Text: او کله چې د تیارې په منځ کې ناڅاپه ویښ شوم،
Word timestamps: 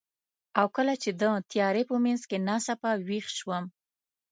او 0.59 0.67
کله 0.75 0.93
چې 1.03 1.09
د 1.21 1.23
تیارې 1.51 1.83
په 1.89 1.95
منځ 2.03 2.21
کې 2.29 2.37
ناڅاپه 2.47 2.91
ویښ 3.07 3.27
شوم، 3.39 3.63